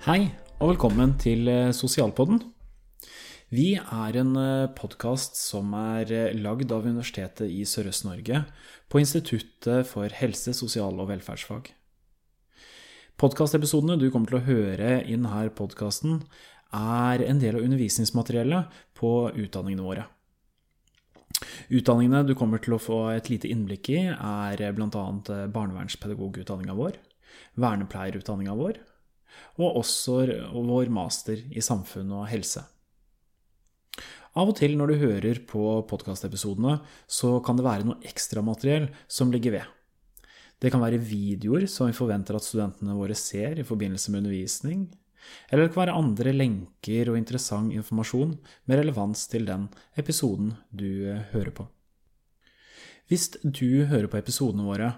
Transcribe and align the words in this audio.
Hei, 0.00 0.30
og 0.64 0.70
velkommen 0.70 1.10
til 1.20 1.44
eh, 1.52 1.74
Sosialpodden. 1.76 2.38
Vi 3.52 3.74
er 3.76 4.16
en 4.16 4.30
podkast 4.72 5.36
som 5.36 5.74
er 5.76 6.08
eh, 6.16 6.38
lagd 6.40 6.72
av 6.72 6.86
Universitetet 6.88 7.52
i 7.52 7.66
Sørøst-Norge 7.68 8.38
på 8.88 9.02
Instituttet 9.02 9.84
for 9.90 10.08
helse, 10.22 10.54
sosial 10.56 10.96
og 10.96 11.10
velferdsfag. 11.10 11.68
Podkastepisodene 13.20 13.98
du 14.00 14.06
kommer 14.08 14.32
til 14.32 14.40
å 14.40 14.46
høre 14.48 14.94
i 15.02 15.12
denne 15.18 15.44
podkasten, 15.52 16.22
er 16.72 17.20
en 17.26 17.44
del 17.44 17.60
av 17.60 17.68
undervisningsmateriellet 17.68 18.80
på 18.96 19.14
utdanningene 19.34 19.84
våre. 19.84 20.06
Utdanningene 21.68 22.24
du 22.24 22.32
kommer 22.40 22.64
til 22.64 22.78
å 22.78 22.80
få 22.80 23.02
et 23.18 23.28
lite 23.28 23.52
innblikk 23.52 23.92
i, 23.92 24.06
er 24.16 24.64
bl.a. 24.72 25.08
barnevernspedagogutdanninga 25.28 26.80
vår, 26.86 26.96
vernepleierutdanninga 27.60 28.56
vår, 28.56 28.80
og 29.60 29.80
også 29.82 30.20
vår 30.54 30.92
master 30.92 31.40
i 31.50 31.64
samfunn 31.64 32.12
og 32.16 32.28
helse. 32.30 32.62
Av 34.38 34.46
og 34.46 34.54
til 34.60 34.76
når 34.78 34.92
du 34.92 35.00
hører 35.00 35.40
på 35.48 35.64
podkastepisodene, 35.90 36.78
så 37.10 37.40
kan 37.42 37.58
det 37.58 37.66
være 37.66 37.88
noe 37.88 37.98
ekstramateriell 38.06 38.86
som 39.10 39.32
ligger 39.34 39.56
ved. 39.58 39.66
Det 40.60 40.70
kan 40.70 40.82
være 40.82 41.00
videoer 41.02 41.64
som 41.70 41.88
vi 41.88 41.96
forventer 41.96 42.36
at 42.36 42.44
studentene 42.44 42.94
våre 42.94 43.16
ser 43.18 43.58
i 43.58 43.66
forbindelse 43.66 44.12
med 44.12 44.22
undervisning, 44.22 44.86
eller 45.50 45.66
det 45.66 45.74
kan 45.74 45.82
være 45.82 45.98
andre 45.98 46.32
lenker 46.34 47.10
og 47.10 47.18
interessant 47.18 47.74
informasjon 47.74 48.36
med 48.68 48.80
relevans 48.80 49.26
til 49.30 49.46
den 49.48 49.68
episoden 50.00 50.54
du 50.70 50.88
eh, 51.10 51.26
hører 51.34 51.52
på. 51.54 51.66
Hvis 53.10 53.32
du 53.42 53.84
hører 53.90 54.06
på 54.06 54.20
episodene 54.20 54.64
våre 54.64 54.92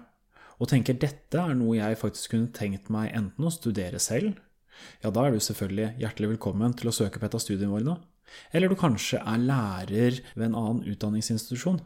og 0.59 0.69
tenker 0.69 0.97
dette 0.99 1.39
er 1.39 1.55
noe 1.57 1.77
jeg 1.77 1.99
faktisk 1.99 2.33
kunne 2.33 2.53
tenkt 2.55 2.91
meg 2.93 3.11
enten 3.15 3.47
å 3.47 3.53
studere 3.53 4.01
selv, 4.01 4.35
ja, 5.03 5.11
da 5.11 5.25
er 5.25 5.35
du 5.35 5.43
selvfølgelig 5.43 6.01
hjertelig 6.01 6.33
velkommen 6.35 6.73
til 6.77 6.89
å 6.89 6.95
søke 6.95 7.19
på 7.21 7.27
et 7.27 7.37
av 7.37 7.41
studiene 7.43 7.71
våre 7.73 7.87
nå. 7.87 7.97
Eller 8.55 8.71
du 8.71 8.77
kanskje 8.79 9.19
er 9.21 9.41
lærer 9.41 10.19
ved 10.33 10.45
en 10.47 10.57
annen 10.57 10.81
utdanningsinstitusjon. 10.89 11.81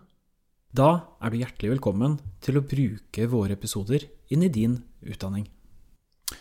Da 0.72 1.18
er 1.24 1.34
du 1.34 1.40
hjertelig 1.42 1.74
velkommen 1.76 2.18
til 2.44 2.60
å 2.60 2.66
bruke 2.66 3.28
våre 3.32 3.58
episoder 3.58 4.08
inn 4.34 4.46
i 4.46 4.52
din 4.54 4.78
utdanning. 5.04 5.48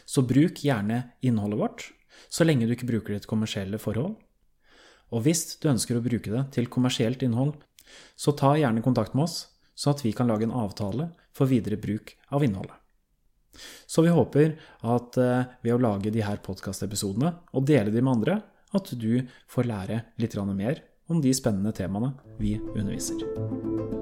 Så 0.06 0.24
bruk 0.27 0.62
gjerne 0.66 1.12
innholdet 1.22 1.61
vårt, 1.61 1.84
så 2.30 2.46
lenge 2.46 2.66
du 2.66 2.74
ikke 2.74 2.88
bruker 2.88 3.14
det 3.14 3.24
til 3.24 3.33
kommersielle 3.33 3.80
forhold. 3.83 4.16
Og 5.14 5.22
hvis 5.22 5.56
du 5.62 5.68
ønsker 5.70 5.98
å 5.98 6.02
bruke 6.02 6.33
det 6.33 6.42
til 6.56 6.66
kommersielt 6.70 7.22
innhold, 7.22 7.55
så 8.18 8.34
ta 8.34 8.56
gjerne 8.58 8.83
kontakt 8.83 9.14
med 9.14 9.28
oss, 9.28 9.44
så 9.77 9.92
at 9.92 10.02
vi 10.05 10.14
kan 10.16 10.28
lage 10.30 10.48
en 10.48 10.56
avtale 10.56 11.10
for 11.36 11.50
videre 11.50 11.78
bruk 11.80 12.14
av 12.32 12.44
innholdet. 12.44 12.77
Så 13.86 14.02
vi 14.05 14.12
håper 14.12 14.56
at 14.84 15.16
eh, 15.20 15.52
ved 15.64 15.77
å 15.77 15.80
lage 15.80 16.12
de 16.12 16.24
her 16.24 16.42
podkastepisodene 16.44 17.33
og 17.56 17.68
dele 17.68 17.92
de 17.92 18.02
med 18.02 18.18
andre, 18.18 18.41
at 18.77 18.92
du 18.98 19.24
får 19.48 19.70
lære 19.70 20.02
litt 20.20 20.36
mer 20.52 20.83
om 21.08 21.22
de 21.22 21.33
spennende 21.33 21.72
temaene 21.72 22.12
vi 22.41 22.58
underviser. 22.58 23.95